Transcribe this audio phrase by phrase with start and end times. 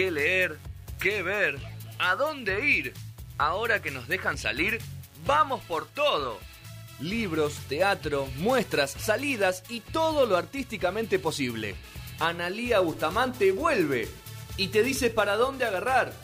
[0.00, 0.58] qué leer,
[0.98, 1.58] qué ver,
[1.98, 2.94] a dónde ir.
[3.36, 4.80] Ahora que nos dejan salir,
[5.26, 6.38] vamos por todo.
[7.00, 11.76] Libros, teatro, muestras, salidas y todo lo artísticamente posible.
[12.18, 14.08] Analía Bustamante vuelve
[14.56, 16.14] y te dice para dónde agarrar.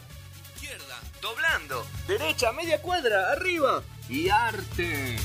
[0.55, 1.87] Izquierda, doblando.
[2.09, 3.83] Derecha, media cuadra, arriba.
[4.09, 5.19] Y arte.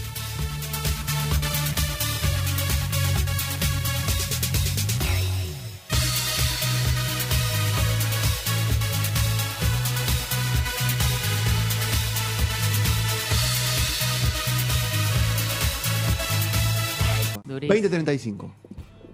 [17.68, 17.90] Durísimo.
[17.90, 18.56] 2035.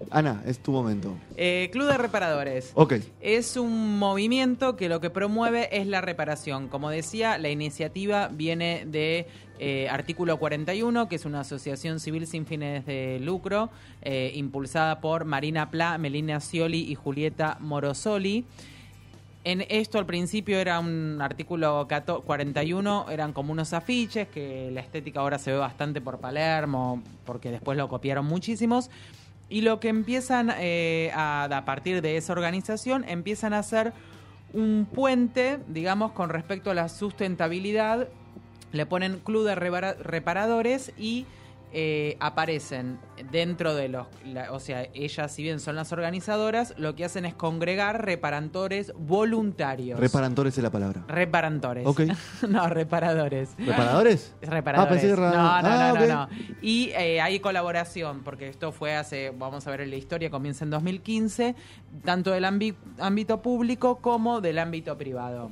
[0.10, 1.16] Ana, es tu momento.
[1.36, 2.72] Eh, Club de Reparadores.
[2.76, 2.94] Ok.
[3.22, 6.68] Es un movimiento que lo que promueve es la reparación.
[6.70, 9.28] Como decía, la iniciativa viene de
[9.60, 13.70] eh, Artículo 41, que es una asociación civil sin fines de lucro,
[14.02, 18.46] eh, impulsada por Marina Pla, Melina Scioli y Julieta Morosoli.
[19.48, 24.82] En esto al principio era un artículo 14 41, eran como unos afiches, que la
[24.82, 28.90] estética ahora se ve bastante por Palermo, porque después lo copiaron muchísimos.
[29.48, 33.94] Y lo que empiezan eh, a, a partir de esa organización, empiezan a hacer
[34.52, 38.10] un puente, digamos, con respecto a la sustentabilidad.
[38.74, 41.26] Le ponen club de repara- reparadores y
[41.74, 42.98] eh, aparecen
[43.32, 44.08] dentro de los...
[44.26, 48.94] la- o sea, ellas, si bien son las organizadoras, lo que hacen es congregar reparantores
[48.98, 50.00] voluntarios.
[50.00, 51.04] Reparantores es la palabra.
[51.08, 51.86] Reparantores.
[51.86, 52.02] Ok.
[52.50, 53.50] no, reparadores.
[53.58, 54.34] ¿Reparadores?
[54.42, 54.78] Reparadores.
[54.78, 55.62] Ah, pensé que era- No, no, Ah,
[55.94, 56.30] no, no, no.
[56.62, 60.64] Y eh, hay colaboración, porque esto fue hace, vamos a ver en la historia, comienza
[60.64, 61.56] en 2015,
[62.06, 65.52] tanto del ámbi- ámbito público como del ámbito privado.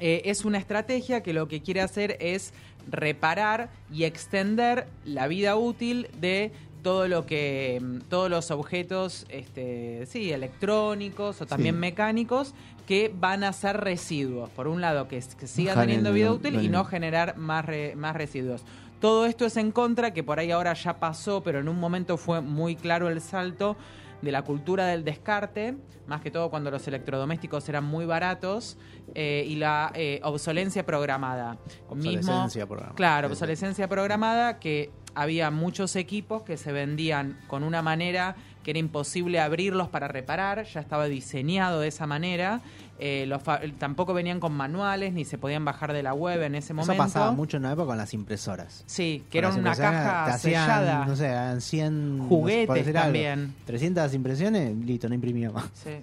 [0.00, 2.52] Eh, es una estrategia que lo que quiere hacer es
[2.90, 10.04] reparar y extender la vida útil de todo lo que mm, todos los objetos este
[10.06, 11.80] sí electrónicos o también Sí.
[11.80, 12.54] mecánicos
[12.86, 14.50] que van a ser residuos.
[14.50, 17.96] Por un lado que, que sigan Dejar teniendo vida útil y no generar más re-
[17.96, 18.62] más residuos.
[19.00, 22.16] Todo esto es en contra que por ahí ahora ya pasó pero en un momento
[22.18, 23.76] fue muy claro el salto
[24.24, 25.76] de la cultura del descarte,
[26.06, 28.76] más que todo cuando los electrodomésticos eran muy baratos,
[29.14, 31.58] eh, y la eh, obsolencia programada.
[31.88, 32.96] Obsolescencia programada.
[32.96, 38.80] Claro, obsolescencia programada, que había muchos equipos que se vendían con una manera que era
[38.80, 42.62] imposible abrirlos para reparar, ya estaba diseñado de esa manera,
[42.98, 43.42] eh, los
[43.78, 47.02] tampoco venían con manuales ni se podían bajar de la web en ese Eso momento.
[47.02, 48.84] pasaba mucho en la época con las impresoras.
[48.86, 51.04] Sí, que Con era las una caja te hacían, sellada.
[51.04, 53.54] No sé, eran 100 no sé, Juguetes decir algo, también.
[53.66, 55.70] 300 impresiones, listo, no imprimía más.
[55.74, 55.90] Sí.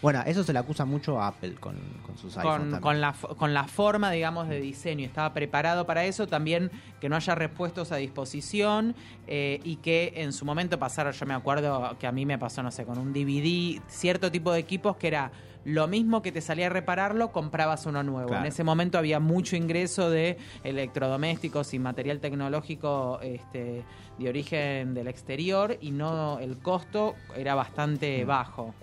[0.00, 2.80] Bueno, eso se le acusa mucho a Apple con, con sus iPhones con, también.
[2.80, 5.04] con la, con la forma, digamos, de diseño.
[5.04, 6.26] Estaba preparado para eso.
[6.26, 6.70] También
[7.02, 8.94] que no haya repuestos a disposición
[9.26, 12.62] eh, y que en su momento pasaron, yo me acuerdo que a mí me pasó,
[12.62, 15.30] no sé, con un DVD, cierto tipo de equipos que era
[15.64, 18.28] lo mismo que te salía a repararlo, comprabas uno nuevo.
[18.28, 18.44] Claro.
[18.44, 23.82] En ese momento había mucho ingreso de electrodomésticos y material tecnológico este,
[24.18, 28.74] de origen del exterior y no el costo era bastante bajo.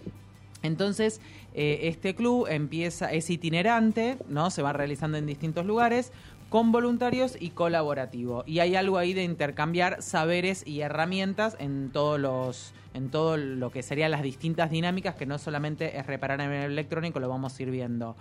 [0.64, 1.22] Entonces,
[1.53, 4.52] eh, este club empieza, es itinerante, ¿no?
[4.52, 6.12] Se va realizando en distintos lugares,
[6.51, 8.44] con voluntarios y colaborativo.
[8.45, 13.72] Y hay algo ahí de intercambiar saberes y herramientas en todos los en todo lo
[13.72, 17.57] que serían las distintas dinámicas, que no solamente es reparar en el electrónico, lo vamos
[17.57, 18.17] a ir viendo.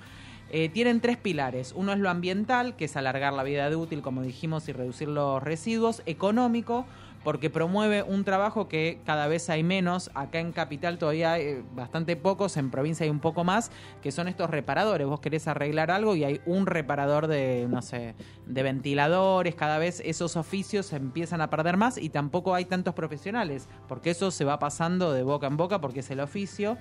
[0.52, 1.72] Eh, tienen tres pilares.
[1.74, 5.08] Uno es lo ambiental, que es alargar la vida de útil, como dijimos, y reducir
[5.08, 6.00] los residuos.
[6.06, 6.86] Económico,
[7.24, 10.10] porque promueve un trabajo que cada vez hay menos.
[10.14, 13.70] Acá en Capital todavía hay eh, bastante pocos, en provincia hay un poco más,
[14.02, 15.06] que son estos reparadores.
[15.06, 18.14] Vos querés arreglar algo y hay un reparador de, no sé,
[18.46, 19.54] de ventiladores.
[19.54, 24.10] Cada vez esos oficios se empiezan a perder más y tampoco hay tantos profesionales, porque
[24.10, 26.78] eso se va pasando de boca en boca porque es el oficio.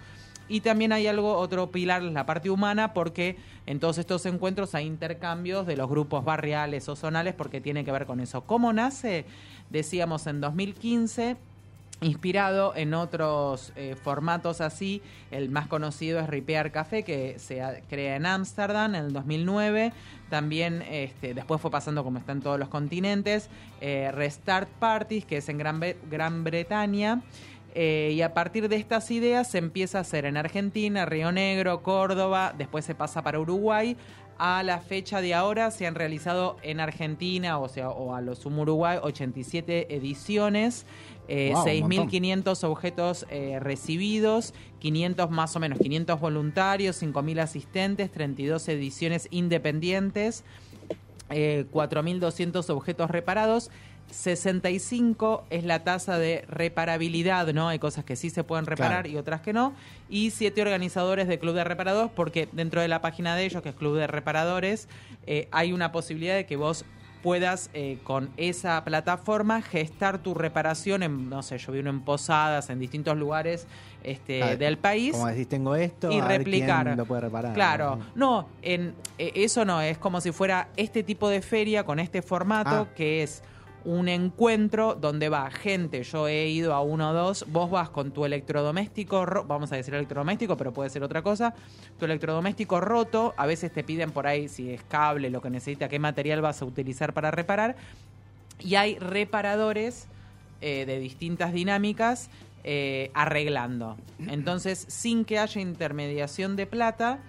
[0.49, 3.37] Y también hay algo, otro pilar, la parte humana, porque
[3.67, 7.91] en todos estos encuentros hay intercambios de los grupos barriales o zonales, porque tiene que
[7.91, 8.41] ver con eso.
[8.41, 9.25] ¿Cómo nace?
[9.69, 11.37] Decíamos en 2015,
[12.01, 15.03] inspirado en otros eh, formatos así.
[15.31, 19.93] El más conocido es Repair Café, que se crea en Ámsterdam en el 2009.
[20.29, 23.49] También este, después fue pasando como está en todos los continentes.
[23.81, 25.79] eh, Restart Parties, que es en Gran,
[26.09, 27.22] Gran Bretaña.
[27.75, 31.83] Eh, y a partir de estas ideas se empieza a hacer en Argentina, Río Negro,
[31.83, 33.95] Córdoba, después se pasa para Uruguay.
[34.37, 38.35] A la fecha de ahora se han realizado en Argentina, o sea, o a lo
[38.35, 40.85] sumo Uruguay, 87 ediciones,
[41.27, 48.11] eh, Wow, un 6.500 objetos eh, recibidos, 500 más o menos, 500 voluntarios, 5.000 asistentes,
[48.11, 50.43] 32 ediciones independientes.
[51.29, 53.69] Eh, 4.200 objetos reparados.
[54.11, 57.69] 65 es la tasa de reparabilidad, ¿no?
[57.69, 59.09] Hay cosas que sí se pueden reparar Claro.
[59.09, 59.73] y otras que no.
[60.09, 63.69] Y siete organizadores de Club de Reparadores, porque dentro de la página de ellos, que
[63.69, 64.87] es Club de Reparadores,
[65.27, 66.85] eh, hay una posibilidad de que vos
[67.23, 72.01] puedas eh, con esa plataforma gestar tu reparación en, no sé, yo vi uno en
[72.01, 73.67] Posadas, en distintos lugares
[74.03, 76.85] este, Ah, del país Como decís, tengo esto, y a ver replicar.
[76.85, 77.53] quién lo puede reparar.
[77.53, 81.99] Claro, no, en, eh, eso no, es como si fuera este tipo de feria con
[81.99, 82.95] este formato Ah.
[82.95, 83.43] que es
[83.85, 88.11] un encuentro donde va gente, yo he ido a uno o dos, vos vas con
[88.11, 91.53] tu electrodoméstico, ro- vamos a decir electrodoméstico, pero puede ser otra cosa,
[91.97, 95.87] tu electrodoméstico roto, a veces te piden por ahí si es cable, lo que necesita,
[95.87, 97.76] qué material vas a utilizar para reparar,
[98.59, 100.08] y hay reparadores
[100.61, 102.29] eh, de distintas dinámicas
[102.66, 103.96] eh, arreglando.
[104.28, 107.20] Entonces, sin que haya intermediación de plata,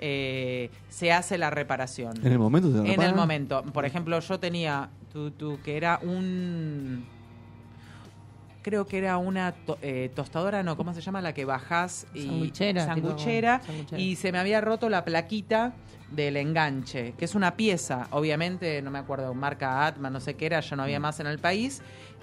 [0.00, 2.14] eh, se hace la reparación.
[2.26, 3.62] En el momento te En el momento.
[3.72, 7.04] Por ejemplo, yo tenía tu, tu, que era un...
[8.62, 11.22] Creo que era una to- eh, tostadora, no, ¿cómo se llama?
[11.22, 12.26] La que bajás y...
[12.26, 13.62] Sanguchera, Sanguchera.
[13.64, 14.02] sanguchera.
[14.02, 15.72] Y se me había roto la plaquita
[16.10, 20.44] del enganche, que es una pieza, obviamente, no me acuerdo, marca Atman, no sé qué
[20.46, 21.80] era, ya no había más en el país.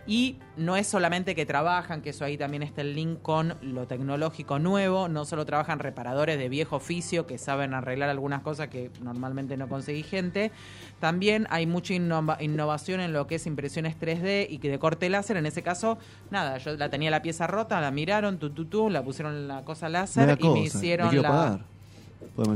[0.09, 3.87] Y no es solamente que trabajan, que eso ahí también está el link con lo
[3.87, 8.89] tecnológico nuevo, no solo trabajan reparadores de viejo oficio que saben arreglar algunas cosas que
[9.01, 10.51] normalmente no conseguí gente,
[11.01, 15.09] también hay mucha innova- innovación en lo que es impresiones 3D y que de corte
[15.09, 15.97] láser, en ese caso,
[16.31, 19.65] nada, yo la tenía la pieza rota, la miraron, tu, tu, tu, la pusieron la
[19.65, 21.29] cosa láser y cosa, me hicieron quiero la...
[21.29, 21.59] pagar.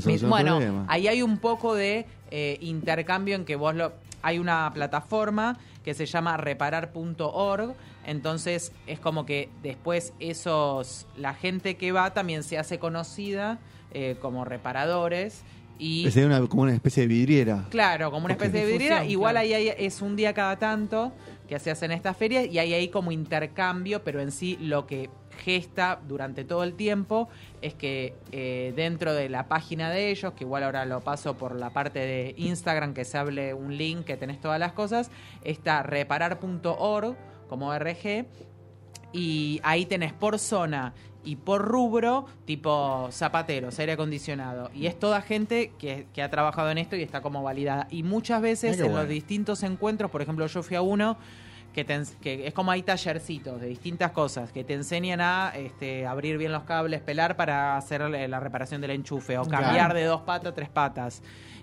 [0.06, 3.92] Me Bueno, ahí hay un poco de eh, intercambio en que vos lo...
[4.24, 7.74] Hay una plataforma que se llama reparar.org,
[8.06, 11.08] entonces es como que después esos...
[11.18, 13.60] La gente que va también se hace conocida
[13.94, 15.44] eh, como reparadores
[15.80, 16.10] y...
[16.12, 17.66] Sería una, como una especie de vidriera.
[17.70, 18.96] Claro, como una especie de vidriera.
[18.98, 19.46] Difusión, Igual claro.
[19.48, 21.12] ahí hay- es un día cada tanto
[21.50, 25.10] que se hacen estas ferias y hay ahí como intercambio, pero en sí lo que
[25.44, 27.28] gesta durante todo el tiempo
[27.62, 31.56] es que eh, dentro de la página de ellos, que igual ahora lo paso por
[31.56, 35.12] la parte de Instagram, que se hable un link, que tenés todas las cosas,
[35.44, 37.16] está reparar.org
[37.50, 38.26] como RG
[39.14, 40.94] y ahí tenés por zona
[41.24, 44.72] y por rubro, tipo zapateros, aire acondicionado.
[44.74, 47.88] Y es toda gente que, que ha trabajado en esto y está como validada.
[47.92, 49.00] Y muchas veces Ah, en bueno.
[49.02, 51.18] los distintos encuentros, por ejemplo, yo fui a uno
[51.74, 56.06] que, te que es como hay tallercitos de distintas cosas que te enseñan a este,
[56.06, 59.64] abrir bien los cables, pelar para hacer la reparación del enchufe o Claro.
[59.66, 61.22] cambiar de dos patas a tres patas.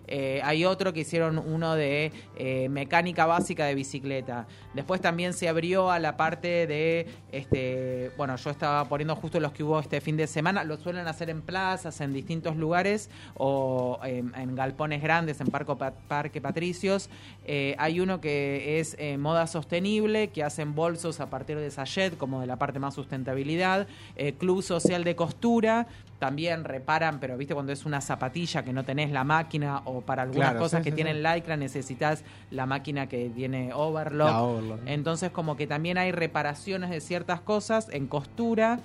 [0.08, 4.46] Eh, hay otro que hicieron uno de eh, mecánica básica de bicicleta.
[4.75, 9.52] Después también se abrió a la parte de, este, bueno, yo estaba poniendo justo los
[9.52, 10.64] que hubo este fin de semana.
[10.64, 15.76] Lo suelen hacer en plazas, en distintos lugares o en, en galpones grandes, en Parco
[15.76, 17.10] Pa- Parque Patricios.
[17.46, 22.40] Eh, hay uno que es moda sostenible, que hacen bolsos a partir de sachet, como
[22.40, 23.87] de la parte más sustentabilidad.
[24.38, 25.87] Club Social de Costura,
[26.19, 30.23] también reparan, pero viste cuando es una zapatilla que no tenés la máquina o para
[30.23, 31.23] algunas Claro, cosas sí, que sí, tienen sí.
[31.35, 34.81] lycra necesitas la máquina que tiene overlock.
[34.87, 38.81] Entonces como que también hay reparaciones de ciertas cosas en costura.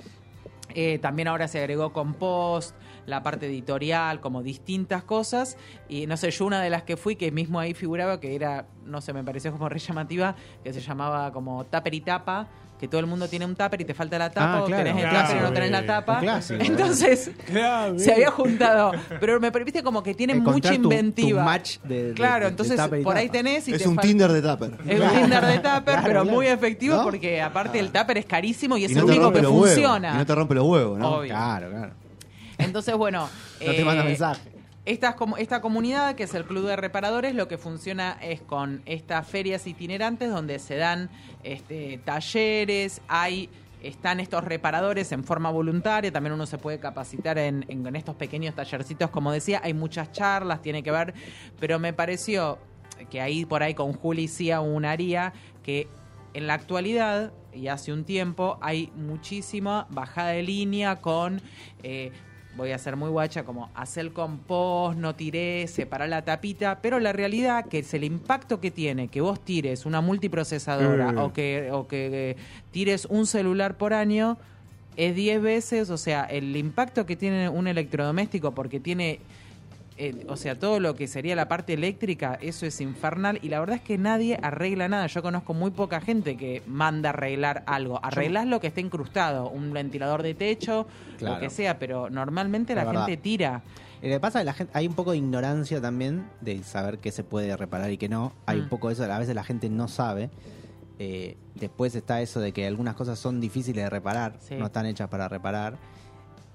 [0.76, 5.58] Eh, también ahora se agregó compost, la parte editorial, como distintas cosas.
[5.90, 8.66] Y no sé, yo una de las que fui, que mismo ahí figuraba, que era,
[8.86, 12.48] no sé, me pareció como re llamativa, que se llamaba como tupper y tapa,
[12.80, 14.84] que todo el mundo tiene un tupper y te falta la tapa, Ah, o claro.
[14.84, 16.20] tenés el tupper y no tenés la eh, tapa.
[16.20, 17.32] clásico, Entonces,
[17.98, 18.92] se había juntado.
[19.22, 21.44] Pero me viste como que tiene Encontrar mucha tu- tu inventiva.
[21.46, 24.42] match de- claro, de- de entonces por ahí tenés y Es te un Tinder de
[24.42, 24.72] Tupper.
[24.86, 26.26] es un Tinder de tupper, Claro, pero claro.
[26.26, 27.04] muy efectivo ¿No?
[27.04, 29.68] porque aparte el tupper es carísimo y es Y no el único que huevos.
[29.70, 30.14] funciona.
[30.16, 31.10] Y no te rompe los huevos, ¿no?
[31.18, 31.30] Obvio.
[31.30, 31.94] Claro, claro.
[32.58, 33.30] Entonces, bueno.
[33.60, 34.52] No te eh, manda mensaje.
[34.86, 38.82] Estas comu- esta comunidad, que es el Club de Reparadores, lo que funciona es con
[38.86, 41.10] estas ferias itinerantes donde se dan
[41.44, 43.50] este, talleres, hay
[43.82, 48.16] están estos reparadores en forma voluntaria, también uno se puede capacitar en, en- en estos
[48.16, 51.14] pequeños tallercitos, como decía, hay muchas charlas, tiene que ver,
[51.60, 52.60] pero me pareció
[53.10, 55.32] que ahí por ahí con Juli sí aún haría
[55.64, 55.88] que
[56.34, 61.42] en la actualidad y hace un tiempo hay muchísima bajada de línea con
[61.84, 62.12] eh,
[62.56, 67.00] voy a ser muy guacha, como hacer el compost, no tiré, separar la tapita, pero
[67.00, 71.18] la realidad que es el impacto que tiene que vos tires una multiprocesadora Mm.
[71.18, 72.36] o que, o que eh,
[72.72, 74.38] tires un celular por año
[74.96, 79.20] es 10 veces, o sea, el impacto que tiene un electrodoméstico porque tiene
[79.98, 83.60] eh, o sea, todo lo que sería la parte eléctrica, eso es infernal y la
[83.60, 85.08] verdad es que nadie arregla nada.
[85.08, 88.00] Yo conozco muy poca gente que manda arreglar algo.
[88.04, 91.36] Arreglás lo que esté incrustado, un ventilador de techo, Claro.
[91.36, 93.62] lo que sea, pero normalmente la gente tira.
[94.02, 96.62] Eh, Lo que pasa es que la gente, hay un poco de ignorancia también de
[96.64, 98.34] saber qué se puede reparar y qué no.
[98.46, 98.64] Hay Mm.
[98.64, 100.30] un poco de eso, a veces la gente no sabe.
[101.00, 104.56] Eh, después está eso de que algunas cosas son difíciles de reparar, Sí.
[104.56, 105.78] no están hechas para reparar.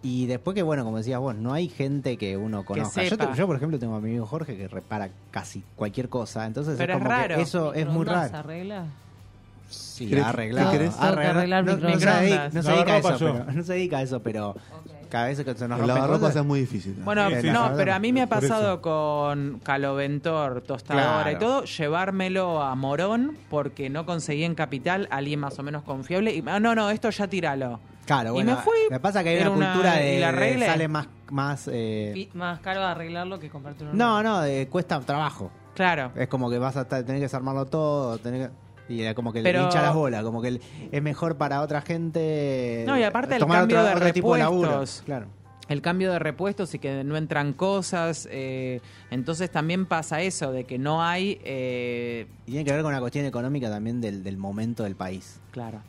[0.03, 3.03] Y después que, bueno, como decías vos, no hay gente que uno conozca.
[3.03, 3.33] Yo, sepa.
[3.33, 6.47] te- yo, por ejemplo, tengo a mi amigo Jorge que repara casi cualquier cosa.
[6.47, 7.35] Entonces Pero es es como que raro.
[7.43, 8.45] eso es muy ¿Microondas raro.
[8.49, 8.85] arregla?
[9.71, 10.71] Sí, ¿Querés- ha arreglado.
[10.71, 10.91] qué.
[10.99, 13.73] Arreglar No, no se dedica, no se Lavar dedica a ropa eso, pero, no se
[13.75, 14.57] dedica a eso, pero
[15.11, 16.95] cada vez que se nos lavarropas cosas- es muy difícil.
[17.05, 21.31] Bueno, Sí, no, pero a mí me ha pasado con caloventor, tostadora Claro.
[21.33, 26.35] y todo, llevármelo a Morón porque no conseguí en Capital alguien más o menos confiable.
[26.35, 27.81] Y, ah, no, no, esto ya tíralo.
[28.09, 30.33] Claro, Y bueno, me fui, que pasa que hay una una- cultura y de, la
[30.33, 34.37] de sale más más eh, Más caro arreglarlo que comprarte uno no, nuevo.
[34.39, 35.51] no, de- cuesta trabajo.
[35.75, 36.11] Claro.
[36.17, 39.31] Es como que vas a estar, tener que desarmarlo todo, tener que- y era como
[39.33, 40.61] que Pero- le hincha las bolas, como que el-
[40.91, 42.85] es mejor para otra gente.
[42.87, 44.71] No, y aparte el tomar cambio otro, de otro tipo de laburo.
[44.71, 45.03] repuestos.
[45.05, 45.27] Claro.
[45.69, 48.27] el cambio de repuestos y que no entran cosas.
[48.33, 51.39] eh, entonces también pasa eso, de que no hay...
[51.45, 55.41] eh, Y tiene que ver con una cuestión económica también del, del momento del país.
[55.51, 55.83] claro.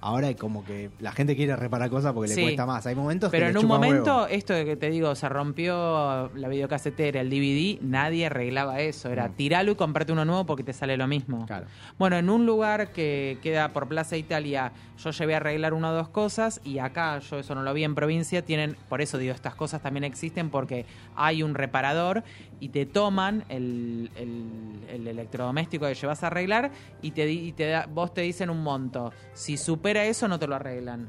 [0.00, 2.36] Ahora como que la gente quiere reparar cosas porque Sí.
[2.36, 2.86] le cuesta más.
[2.86, 4.26] Hay momentos Pero que en un momento, huevo.
[4.26, 9.10] esto de que te digo, se rompió la videocasetera, el DVD, nadie arreglaba eso.
[9.10, 9.32] Era Mm.
[9.34, 11.46] tiralo y comprarte uno nuevo porque te sale lo mismo.
[11.46, 11.66] Claro.
[11.98, 15.94] Bueno, en un lugar que queda por Plaza Italia, yo llevé a arreglar una o
[15.94, 19.34] dos cosas y acá, yo eso no lo vi en provincia, tienen, por eso digo,
[19.34, 20.84] estas cosas también existen porque
[21.16, 22.22] hay un reparador
[22.60, 26.70] y te toman el, el- el electrodoméstico que llevas a arreglar
[27.02, 29.12] y te, y te da, vos te dicen un monto.
[29.34, 31.08] Si supera eso, no te lo arreglan.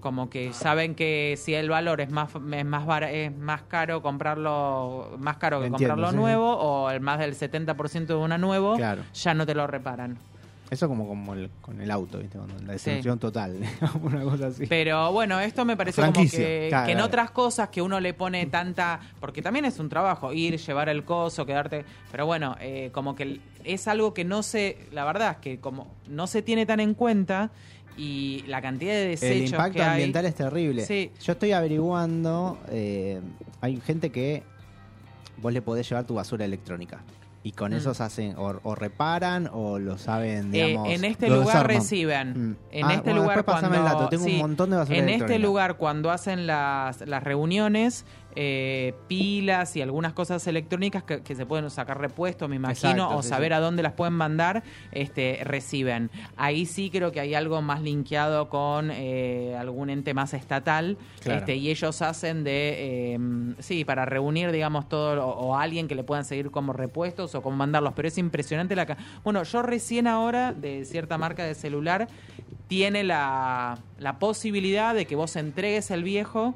[0.00, 4.02] Como que saben que si el valor es más es más bara- es más caro
[4.02, 6.16] comprarlo más caro que Entiendo, comprarlo sí.
[6.16, 9.02] nuevo o el más del 70% de una nuevo Claro.
[9.14, 10.16] ya no te lo reparan.
[10.68, 12.38] Eso como, como el- con el auto, ¿viste?
[12.66, 13.56] La destrucción total.
[14.02, 14.66] una cosa así.
[14.66, 16.40] Pero bueno, esto me parece como Franquicia.
[16.44, 17.06] que, Claro, que en claro.
[17.06, 18.98] otras cosas que uno le pone tanta...
[19.20, 21.84] Porque también es un trabajo, ir, llevar el coso, quedarte...
[22.10, 24.76] Pero bueno, eh, como que es algo que no se...
[24.90, 27.50] La verdad es que como no se tiene tan en cuenta
[27.96, 29.88] y la cantidad de El desechos impacto que hay...
[29.90, 30.84] ambiental es terrible.
[30.84, 31.10] Sí.
[31.22, 33.20] Yo estoy averiguando, eh,
[33.60, 34.42] hay gente que
[35.38, 37.00] vos le podés llevar tu basura electrónica.
[37.42, 37.76] Y con Mm.
[37.76, 40.88] esos hacen, o, o reparan, o lo saben, Eh, digamos.
[40.90, 41.66] en este lugar desarman.
[41.76, 42.28] reciben.
[42.50, 42.56] Mm.
[42.72, 45.38] En Ah, este bueno, lugar cuando el dato, tengo un montón de basura En este
[45.38, 48.04] lugar cuando hacen las, las reuniones
[48.36, 53.16] eh, pilas y algunas cosas electrónicas que, que se pueden sacar repuestos, me imagino, Exacto,
[53.16, 53.54] o sí, saber sí.
[53.54, 54.62] a dónde las pueden mandar,
[54.92, 56.10] este reciben.
[56.36, 61.40] Ahí sí creo que hay algo más linkeado con eh, algún ente más estatal Claro.
[61.40, 63.18] este, y ellos hacen de eh,
[63.58, 67.42] sí para reunir digamos todo o, o alguien que le puedan seguir como repuestos o
[67.42, 72.08] cómo mandarlos pero es impresionante la bueno yo recién ahora de cierta marca de celular
[72.68, 76.54] tiene la, la posibilidad de que vos entregues el viejo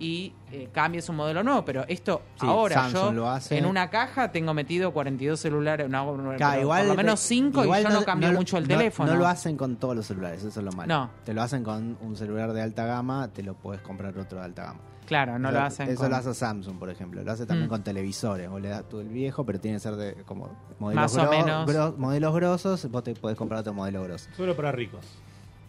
[0.00, 3.56] y eh, cambies un modelo nuevo, pero esto Sí, ahora Samsung yo lo hace.
[3.58, 7.64] en una caja tengo metido 42 celulares, no, Claro, pero igual, por lo menos 5
[7.66, 9.12] y yo no, cambio mucho el no- teléfono.
[9.12, 10.88] No lo hacen con todos los celulares, eso es lo malo.
[10.92, 11.10] No.
[11.24, 14.44] Te lo hacen con un celular de alta gama, te lo puedes comprar otro de
[14.46, 14.80] alta gama.
[15.06, 15.88] Claro, no Eso- lo hacen.
[15.88, 17.22] Eso con- lo hace Samsung, por ejemplo.
[17.22, 17.70] Lo hace también Mm.
[17.70, 18.48] con televisores.
[18.48, 21.30] Vos le das tú el viejo, pero tiene que ser de como modelos, Más o
[21.30, 21.98] menos.
[21.98, 22.88] modelos grosos.
[22.90, 24.30] Vos te podés comprar otro modelo grosso.
[24.36, 25.04] Solo para ricos.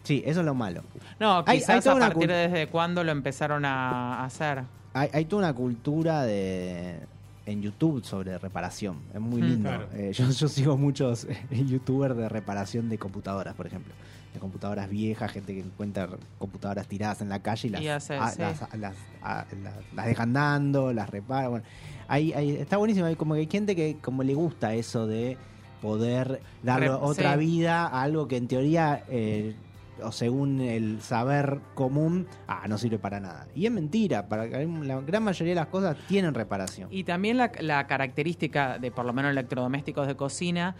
[0.02, 0.82] Sí, eso es lo malo.
[1.20, 4.64] No, Hay- hay quizás toda a una partir de desde cuándo lo empezaron a hacer.
[4.94, 6.98] Hay, hay toda una cultura de
[7.44, 8.98] en YouTube sobre reparación.
[9.12, 9.44] Es muy Mm.
[9.46, 9.68] lindo.
[9.68, 9.88] Claro.
[9.94, 13.92] Eh, yo, yo sigo muchos eh, youtubers de reparación de computadoras, por ejemplo.
[14.32, 18.14] De computadoras viejas, gente que encuentra computadoras tiradas en la calle y las, Y hace,
[18.16, 18.40] a- sí.
[18.40, 21.48] las, las- a- las- las dejan dando, las repara.
[21.48, 21.64] Bueno,
[22.08, 23.06] hay, hay- está buenísimo.
[23.06, 25.36] Hay como que hay gente que como le gusta eso de
[25.82, 27.38] poder darle otra sí.
[27.40, 29.04] vida a algo que en teoría...
[29.08, 29.54] eh,
[30.02, 33.46] o según el saber común, ah, no sirve para nada.
[33.54, 36.88] Y es mentira, para la gran mayoría de las cosas tienen reparación.
[36.90, 40.74] Y también la, la característica de por lo menos electrodomésticos de cocina,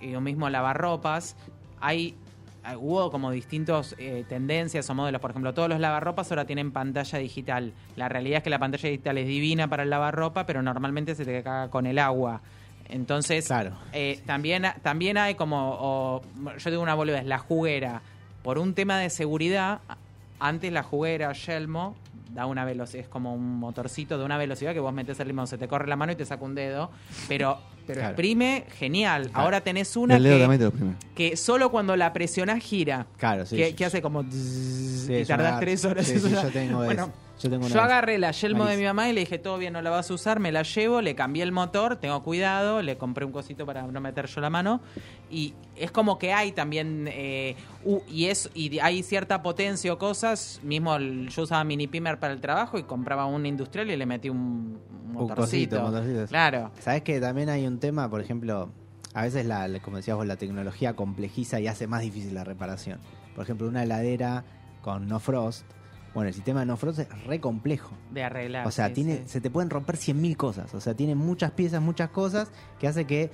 [0.00, 1.36] y lo mismo lavarropas,
[1.80, 2.16] hay
[2.80, 5.22] hubo como distintos eh, tendencias o modelos.
[5.22, 7.72] Por ejemplo, todos los lavarropas ahora tienen pantalla digital.
[7.96, 11.24] La realidad es que la pantalla digital es divina para el lavarropa, pero normalmente se
[11.24, 12.42] te caga con el agua.
[12.90, 13.72] Entonces, Claro.
[13.92, 16.22] eh, también, también hay como, o-
[16.58, 18.02] yo digo una boludez, la juguera.
[18.42, 19.80] Por un tema de seguridad,
[20.40, 21.96] antes la juguera Yelmo
[22.32, 25.46] da una velocidad, es como un motorcito de una velocidad que vos metes el limón,
[25.46, 26.90] se te corre la mano y te saca un dedo,
[27.26, 28.12] pero pero Claro.
[28.12, 29.28] exprime genial.
[29.30, 29.38] Claro.
[29.44, 33.06] Ahora tenés una El dedo que, también te que solo cuando la presionás gira.
[33.16, 33.56] Claro, sí.
[33.56, 34.24] que, sí, que hace como...
[34.30, 36.06] sí, y tardás una- tres horas.
[36.10, 37.12] Una- yo tengo Bueno, eso.
[37.42, 39.58] Yo, tengo una Yo de agarré la Yelmo de mi mamá y le dije, todo
[39.58, 42.82] bien, no la vas a usar, me la llevo, le cambié el motor, tengo cuidado,
[42.82, 44.80] le compré un cosito para no meter yo la mano.
[45.30, 47.54] Y es como que hay también, eh,
[48.08, 52.32] y es y hay cierta potencia o cosas, mismo el- yo usaba mini pimer para
[52.32, 55.76] el trabajo y compraba un industrial y le metí un, un Un motorcito.
[55.76, 56.26] cosito, motorcito.
[56.26, 56.70] Claro.
[56.80, 58.70] Sabes que también hay un tema, por ejemplo,
[59.14, 62.98] a veces la- como decías vos, la tecnología complejiza y hace más difícil la reparación.
[63.34, 64.44] Por ejemplo, una heladera
[64.82, 65.64] con no frost.
[66.18, 67.92] Bueno, el sistema de no frost es re complejo.
[68.10, 68.66] De arreglar.
[68.66, 69.22] O sea, sí, tiene, sí.
[69.26, 70.74] se te pueden romper 100.000 cosas.
[70.74, 73.30] O sea, tiene muchas piezas, muchas cosas que hace que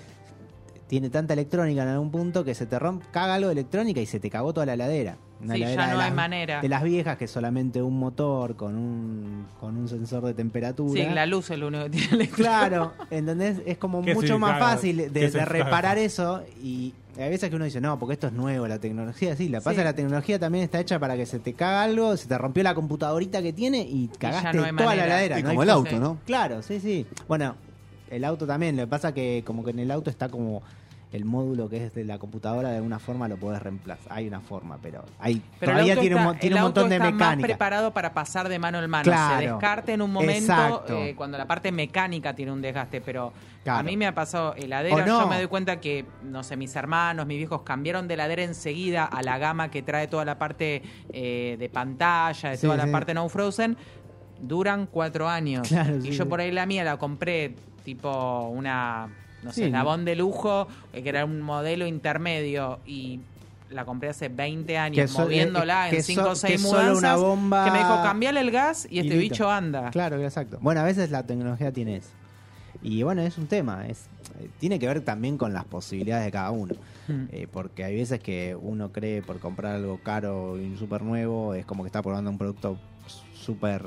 [0.87, 4.07] tiene tanta electrónica en algún punto que se te rompe, caga algo de electrónica y
[4.07, 5.17] se te cagó toda la heladera.
[5.43, 6.61] Una Sí, ya heladera de no hay las- manera.
[6.63, 11.03] De las viejas que solamente un motor con un, con un sensor de temperatura.
[11.03, 13.61] Sí, la luz es lo único que tiene el Claro, ¿entendés?
[13.67, 17.99] Es como mucho más fácil de, reparar eso y hay veces que uno dice, no,
[17.99, 19.85] porque esto es nuevo, la tecnología, sí, la pasa Sí.
[19.85, 22.75] la tecnología también está hecha para que se te caga algo, se te rompió la
[22.75, 25.39] computadorita que tiene y cagaste no toda la heladera.
[25.39, 26.19] Y no como el auto, ¿no?
[26.27, 27.07] Claro, sí, sí.
[27.29, 27.57] Bueno,
[28.11, 30.63] el auto también, lo que pasa que como que en el auto está como
[31.15, 34.13] el módulo que es de la computadora, de alguna forma lo podés reemplazar.
[34.13, 36.81] Hay una forma, pero hay Pero todavía auto tiene, un, está- tiene el un auto
[36.81, 37.47] montón de está más mecánica.
[37.47, 39.05] preparado para pasar de mano en mano.
[39.05, 39.39] Claro.
[39.39, 43.79] Se descarte en un momento eh, cuando la parte mecánica tiene un desgaste, pero Claro.
[43.79, 45.07] a mí me ha pasado heladera.
[45.07, 45.21] No.
[45.23, 49.05] Yo me doy cuenta que, no sé, mis hermanos, mis viejos cambiaron de heladera enseguida
[49.05, 52.91] a la gama que trae toda la parte eh, de pantalla, de Sí, toda la
[52.93, 53.77] parte no frozen.
[54.41, 55.69] Duran cuatro años.
[55.69, 57.55] Claro, y sí, yo por ahí la mía la compré
[57.85, 59.09] tipo una,
[59.45, 59.71] no sé, Sí.
[59.71, 63.21] Navón de lujo, eh, que era un modelo intermedio y
[63.71, 66.59] la compré hace 20 años so- moviéndola eh, que en 5 o so- 6 que
[66.59, 66.99] solo mudanzas.
[66.99, 69.35] una bomba- Que me dijo, cambiale el gas y Y este listo.
[69.35, 69.91] bicho anda.
[69.91, 70.59] Claro, exacto.
[70.61, 72.11] Bueno, a veces la tecnología tiene eso.
[72.83, 73.87] Y bueno, es un tema.
[73.87, 74.07] es
[74.41, 76.75] eh, Tiene que ver también con las posibilidades de cada uno.
[77.09, 77.25] Mm.
[77.33, 81.65] Eh, porque hay veces que uno cree por comprar algo caro y súper nuevo, es
[81.67, 82.79] como que está probando un producto
[83.35, 83.87] súper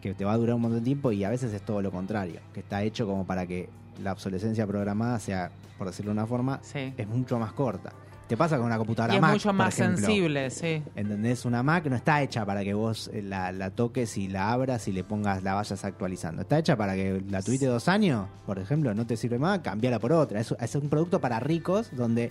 [0.00, 1.90] que te va a durar un montón de tiempo y a veces es todo lo
[1.90, 3.68] contrario, que está hecho como para que
[4.02, 6.92] la obsolescencia programada sea, por decirlo de una forma, Sí.
[6.96, 7.92] es mucho más corta.
[8.28, 10.06] Te pasa con una computadora Y es Mac, mucho por más ejemplo.
[10.06, 10.82] sensible, sí.
[10.94, 11.44] ¿Entendés?
[11.44, 14.86] Una Mac no está hecha para que vos eh, la, la toques y la abras
[14.86, 16.42] y le pongas, la vayas actualizando.
[16.42, 19.98] Está hecha para que la tuviste dos años, por ejemplo, no te sirve más, cambiala
[19.98, 20.38] por otra.
[20.40, 22.30] Es, es un producto para ricos donde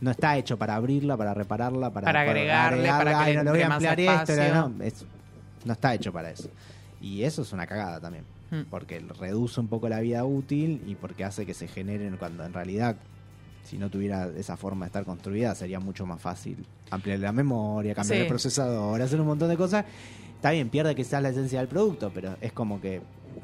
[0.00, 3.50] no está hecho para abrirla, para repararla, para, Para agregarle, para que "Ay, no le
[3.50, 4.32] voy a ampliar esto.
[4.32, 4.54] espacio".
[4.54, 5.04] No, es-
[5.64, 6.48] no está hecho para eso.
[7.00, 8.24] Y eso es una cagada también.
[8.62, 8.64] Mm.
[8.70, 12.52] Porque reduce un poco la vida útil y porque hace que se generen cuando en
[12.52, 12.96] realidad
[13.64, 17.94] si no tuviera esa forma de estar construida, sería mucho más fácil ampliar la memoria,
[17.94, 18.22] cambiar Sí.
[18.22, 19.86] el procesador, hacer un montón de cosas.
[20.36, 23.00] Está bien, pierde quizás la esencia del producto, pero es como que,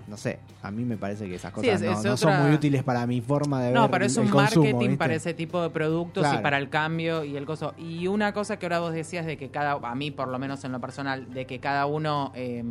[0.08, 2.16] no sé, a mí me parece que esas Sí, cosas es- no, es no otra-
[2.36, 4.88] son muy útiles para mi forma de ver No, pero es el un consumo, marketing
[4.90, 4.96] ¿viste?
[4.98, 6.38] para ese tipo de productos Claro.
[6.38, 7.72] y para el cambio y el coso.
[7.78, 10.62] Y una cosa que ahora vos decías de que cada, a mí por lo menos
[10.64, 12.62] en lo personal, de que cada uno, eh,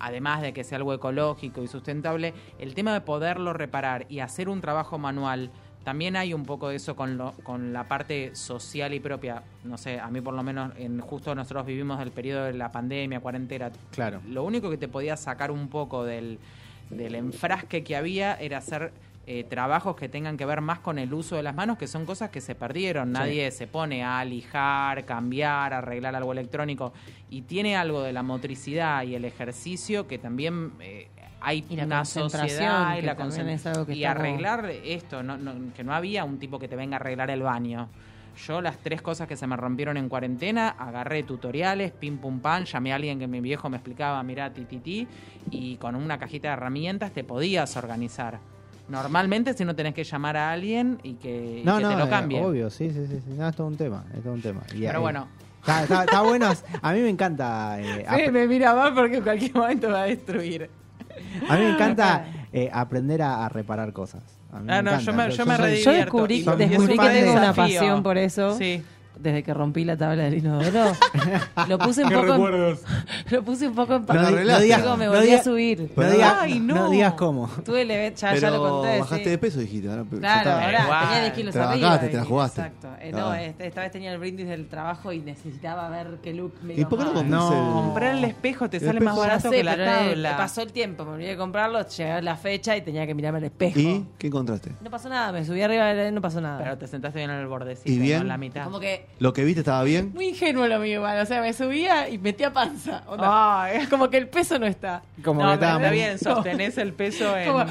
[0.00, 4.48] además de que sea algo ecológico y sustentable, el tema de poderlo reparar y hacer
[4.48, 5.50] un trabajo manual,
[5.84, 9.42] también hay un poco de eso con, lo, con la parte social y propia.
[9.64, 12.70] No sé, a mí por lo menos, en, justo nosotros vivimos el periodo de la
[12.70, 14.20] pandemia, cuarentena, Claro.
[14.28, 16.38] lo único que te podía sacar un poco del,
[16.90, 18.92] del enfrasque que había era hacer
[19.30, 22.06] eh, trabajos que tengan que ver más con el uso de las manos, que son
[22.06, 23.12] cosas que se perdieron.
[23.12, 26.94] Nadie se pone a lijar, cambiar, arreglar algo electrónico.
[27.28, 31.08] Y tiene algo de la motricidad y el ejercicio que también eh,
[31.42, 35.22] hay Y una concentración, sociedad y la también concen- es algo que y arreglar esto,
[35.22, 37.90] no, no- que no había un tipo que te venga a arreglar el baño.
[38.46, 42.64] Yo las tres cosas que se me rompieron en cuarentena, agarré tutoriales, pim pum pam,
[42.64, 45.08] llamé a alguien que mi viejo me explicaba, mirá, ti, ti, ti,
[45.50, 48.38] y con una cajita de herramientas te podías organizar.
[48.88, 51.96] Normalmente si no tenés que llamar a alguien y que, y No, que no, te
[51.96, 52.40] lo eh, cambie.
[52.42, 53.32] obvio, sí, sí, sí, sí.
[53.36, 54.62] No, es todo un tema, es todo un tema.
[54.74, 55.28] Y, Pero eh, bueno.
[55.60, 57.78] Está, está- está bueno, a mí me encanta...
[57.80, 60.70] eh, Me, ap- me mira mal porque en cualquier momento me va a destruir.
[61.48, 64.22] a mí me encanta eh, aprender a, a reparar cosas.
[64.52, 64.98] A mí Ah, no, encanta.
[65.00, 65.90] yo me- yo me soy- redivierto.
[65.92, 68.56] Yo descubrí, descubrí que tengo una pasión por eso.
[68.56, 68.82] Sí.
[69.20, 70.92] Desde que rompí la tabla del inodoro.
[71.68, 72.76] lo puse un ¿Qué poco en,
[73.30, 75.44] lo puse un poco en Pero No, no digas, Chicos, me no volví digas- a
[75.44, 75.90] subir.
[75.96, 76.74] no digas- Ay, no.
[76.76, 77.48] no digas cómo.
[77.64, 78.98] Tuve el evento, ya, Pero ya lo conté.
[79.00, 79.30] bajaste sí.
[79.30, 79.88] de peso, dijiste.
[79.88, 80.06] ¿no?
[80.06, 81.04] Claro, ahora Igual.
[81.06, 82.00] tenía 10 kilos Te la arriba.
[82.00, 82.60] te la jugaste.
[82.60, 82.88] Exacto.
[83.00, 86.54] Eh, no, este- esta vez tenía el brindis del trabajo y necesitaba ver qué look
[86.62, 87.72] me ¿Y por qué no iba No.
[87.74, 89.20] Comprar el espejo te El sale más espejo.
[89.28, 90.36] Barato sé, que la tabla.
[90.36, 93.44] pasó el tiempo, me olvidé de comprarlo, llegó la fecha y tenía que mirarme al
[93.44, 93.78] espejo.
[93.80, 94.72] ¿Y qué encontraste?
[94.80, 96.58] No pasó nada, me subí arriba y no pasó nada.
[96.62, 98.18] Pero te sentaste bien en el bordecito, ¿Y bien?
[98.18, 98.64] no en la mitad.
[98.64, 100.12] Como que ¿Lo que viste estaba bien?
[100.14, 103.02] muy ingenuo lo mío igual, o sea, me subía y metía panza.
[103.08, 103.64] onda.
[103.64, 103.86] Ay.
[103.90, 105.02] Como que el peso no está.
[105.24, 107.48] Como no, que pero está bien, sostenés el peso en...
[107.50, 107.64] Como-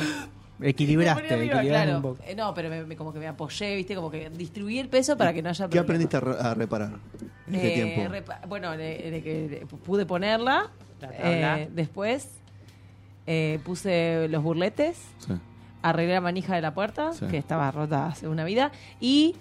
[0.59, 1.95] Equilibraste, arriba, equilibraste claro.
[1.97, 2.23] un poco.
[2.25, 3.93] Eh, no, pero me, me- como que me apoyé, ¿viste?
[3.93, 5.83] Como que distribuí el peso para que no haya ¿Qué problema.
[5.83, 6.89] aprendiste a, re- a reparar
[7.47, 8.11] en este Eh, tiempo?
[8.13, 10.71] repa- bueno, de, de que de- pude ponerla.
[10.99, 11.59] La tabla.
[11.59, 12.29] eh, después
[13.27, 14.97] eh, puse los burletes.
[15.19, 15.33] Sí.
[15.83, 17.27] arreglé la manija de la puerta, Sí.
[17.27, 19.35] que estaba rota hace una vida, y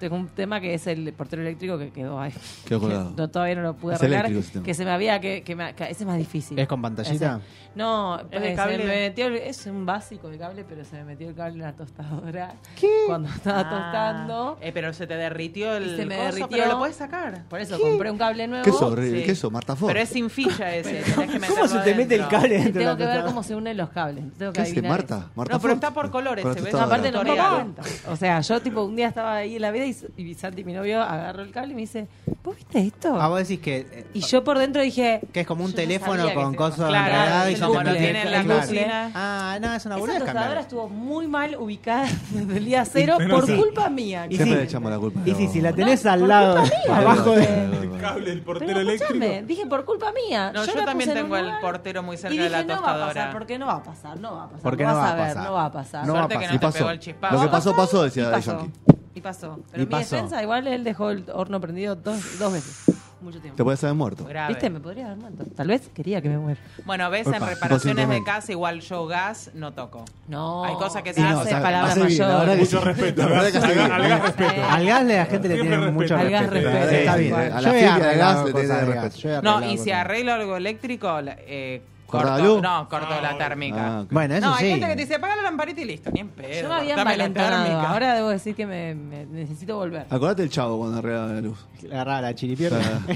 [0.00, 2.32] tengo un tema que es el portero eléctrico que quedó ahí.
[2.66, 3.12] Quedó Que colgado.
[3.16, 4.28] no, todavía no lo pude Es arreglar,
[4.64, 6.58] que se me había, que, que me- que ese es más difícil.
[6.58, 7.36] ¿Es con pantallita?
[7.36, 7.70] Ese.
[7.76, 8.78] No, ¿Es de eh, cable?
[8.78, 11.54] se me metió el- es un básico de cable, pero se me metió el cable
[11.54, 12.88] en la tostadora ¿Qué?
[13.06, 14.58] cuando estaba Ah, tostando.
[14.60, 16.48] eh, pero se te derritió el se me coso, derritió.
[16.50, 17.44] pero lo puedes sacar.
[17.48, 18.64] Por eso compré un cable nuevo.
[18.64, 18.96] ¿Qué eso?
[18.96, 19.22] Sí.
[19.24, 19.50] ¿Qué eso?
[19.50, 19.88] Marta Ford.
[19.92, 21.02] Pero es sin ficha ese.
[21.14, 23.54] tenés que ¿Cómo se te mete el cable de tengo la que ver cómo se
[23.54, 24.24] unen los cables.
[24.38, 25.28] Tengo que ¿Qué hace adivinar Marta?
[25.36, 25.84] Marta No, pero Ford.
[25.84, 26.70] está por colores, se ve.
[26.80, 27.82] Aparte no me cuenta.
[28.08, 30.72] O sea, yo tipo un día estaba ahí en la vida y, y Santi, mi
[30.72, 32.08] novio, agarró el cable y me dice,
[32.42, 33.20] ¿vos viste esto?
[33.20, 35.76] Ah, vos decís que, eh, Y yo por dentro dije, que es como un Yo
[35.76, 36.88] no teléfono sabía que con se cosas.
[36.88, 39.10] Claro, enredadas y el como te tiene en la el cocina.
[39.14, 43.18] Ah, no, es una esa boludez tostadora estuvo muy mal ubicada desde el día cero
[43.30, 43.56] por sí.
[43.56, 44.26] culpa mía.
[44.28, 44.54] Y Siempre sí.
[44.60, 45.20] le echamos la culpa.
[45.24, 47.46] Y a si, la tenés No, al lado, abajo de...
[47.46, 47.90] de...
[48.00, 49.26] Cable del portero Pero eléctrico.
[49.46, 50.52] dije por culpa mía.
[50.54, 52.56] No, yo la también puse en tengo el lugar portero muy cerca y de dije,
[52.56, 53.06] la no va a tostadora.
[53.14, 54.62] pasar, porque no va a pasar, no va a pasar.
[54.62, 55.44] Porque Vas no va a ver, pasar.
[55.44, 56.06] no va a pasar.
[56.06, 56.50] No va a Suerte que pasar.
[56.50, 56.78] no Y te pasó.
[56.78, 57.34] pegó el chispazo.
[57.36, 58.50] Lo que pasó, pasó, Y decía pasó.
[58.58, 58.89] Yankee.
[59.14, 59.58] Y pasó.
[59.58, 60.16] Y Pero en mi pasó.
[60.16, 62.84] defensa, igual él dejó el horno prendido dos, dos veces.
[63.20, 63.56] Mucho tiempo.
[63.56, 64.24] Te puedes haber muerto.
[64.24, 64.54] Grave.
[64.54, 64.70] ¿Viste?
[64.70, 65.44] Me podría haber muerto.
[65.54, 66.58] Tal vez quería que me muera.
[66.86, 70.06] Bueno, ves, Opa, en reparaciones de casa, igual yo gas no toco.
[70.26, 70.64] No.
[70.64, 72.68] Hay cosas que se sí, hace hace bien, la verdad mayores.
[72.70, 73.22] que Mucho respeto.
[73.22, 73.92] La verdad que hace bien.
[73.92, 74.64] Al gas respeto.
[74.70, 76.16] Al gas la gente le Siempre tiene mucho respeto.
[76.16, 76.70] Al gas respeto.
[76.78, 76.96] respeto.
[76.96, 77.34] Está bien.
[77.34, 77.40] sí.
[77.40, 79.02] A Yo la he filia de arreglado gas le cosas tiene de respeto.
[79.02, 79.14] gas.
[79.16, 80.00] Yo he No, arreglado y si cosas.
[80.00, 82.62] arreglo algo eléctrico, la- eh, ¿Corta la luz?
[82.62, 83.86] no, corto la térmica.
[83.86, 84.12] Ah, ok.
[84.12, 84.70] Bueno, eso no, hay sí.
[84.72, 86.62] gente que te dice, apaga la lamparita y listo, ni en pedo.
[86.62, 87.90] Yo me había cortame la térmica.
[87.90, 90.06] Ahora debo decir que me, me- necesito volver.
[90.10, 91.58] Acordate el chavo cuando arreglaba la luz.
[91.90, 92.80] Agarraba la chiripierna.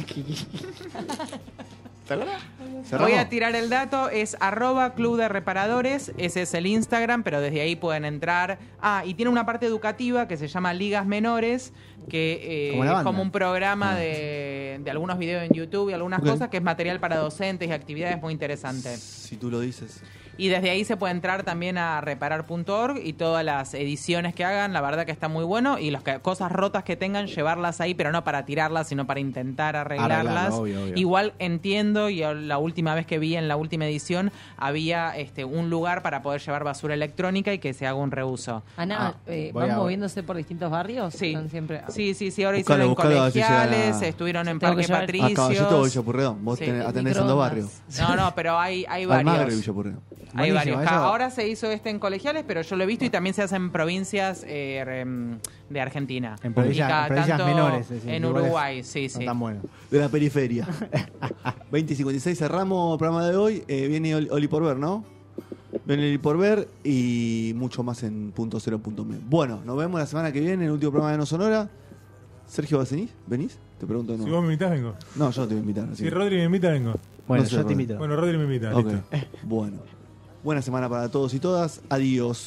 [2.84, 3.10] ¿Cerramos?
[3.10, 7.40] Voy a tirar el dato, es arroba club de reparadores, ese es el Instagram, pero
[7.40, 8.58] desde ahí pueden entrar.
[8.80, 11.72] Ah, y tiene una parte educativa que se llama Ligas Menores,
[12.08, 16.20] que eh, Como es como un programa de, de algunos videos en YouTube y algunas
[16.20, 19.00] cosas, que es material para docentes y actividades muy interesantes.
[19.00, 20.02] Si tú lo dices.
[20.38, 24.72] Y desde ahí se puede entrar también a reparar.org y todas las ediciones que hagan,
[24.72, 25.78] la verdad que está muy bueno.
[25.78, 29.20] Y las que- cosas rotas que tengan, llevarlas ahí, pero no para tirarlas, sino para
[29.20, 30.18] intentar arreglarlas.
[30.26, 30.94] Arreglarlo, obvio, obvio.
[30.96, 35.70] Igual entiendo, y la última vez que vi en la última edición, había este un
[35.70, 38.62] lugar para poder llevar basura electrónica y que se haga un reuso.
[38.76, 41.14] Ana, Ah, eh, ¿van a- moviéndose por distintos barrios?
[41.14, 41.28] Sí.
[41.28, 41.82] Están siempre...
[41.88, 45.30] Sí, sí, sí, ahora Buscalo, hicieron buscalo, a colegiales, estuvieron en Parque llevar- Patricios.
[45.32, 46.44] Ah, caballito o Villapurredón.
[46.44, 47.70] Vos Sí, tenés, atendés en dos barrios.
[47.98, 49.56] No, no, pero hay, hay y varios.
[49.60, 50.00] Villapurredón.
[50.34, 50.82] Hay varios.
[50.82, 53.42] eso- Ahora se hizo este en colegiales, pero yo lo he visto y también se
[53.42, 55.36] hace en provincias eh,
[55.70, 56.36] de Argentina.
[56.42, 59.24] En provincias- en provincias tanto menores, decir, En Uruguay, sí, No sí.
[59.24, 59.60] tan bueno.
[59.90, 60.66] De la periferia.
[61.70, 63.64] 20 y 56 cerramos el programa de hoy.
[63.68, 65.04] Eh, viene Oli, Oli por ver, ¿no?
[65.84, 69.16] Viene Oli por ver y mucho más en punto cero punto me.
[69.18, 71.68] Bueno, nos vemos la semana que viene en el último programa de No Sonora.
[72.46, 73.10] Sergio, ¿vas venís?
[73.26, 73.58] ¿Venís?
[73.78, 74.94] Te pregunto de Si vos me invitas, vengo.
[75.16, 75.88] No, yo no te voy a invitar.
[75.90, 76.94] así Si Rodri me invita, vengo.
[77.26, 77.96] Bueno, No sé, yo te invito.
[77.98, 78.76] Bueno, Rodri me invita.
[78.76, 79.02] Ok, Listo.
[79.44, 79.78] Bueno.
[80.44, 81.80] Buena semana para todos y todas.
[81.88, 82.42] Adiós.